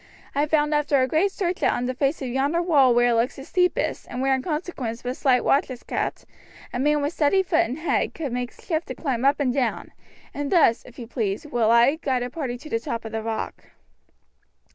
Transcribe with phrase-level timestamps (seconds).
[0.33, 3.13] I found after a great search that on the face of yonder wall where it
[3.13, 6.25] looks the steepest, and where in consequence but slight watch is kept,
[6.73, 9.91] a man with steady foot and head could make shift to climb up and down,
[10.33, 13.21] and thus, if you please, will I guide a party to the top of the
[13.21, 13.63] rock."